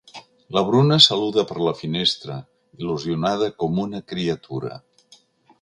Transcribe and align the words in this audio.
La 0.57 0.61
Bruna 0.69 0.97
saluda 1.07 1.43
per 1.51 1.57
la 1.67 1.75
finestra, 1.81 2.37
il·lusionada 2.83 3.53
com 3.65 3.81
una 3.87 4.03
criatura. 4.15 4.73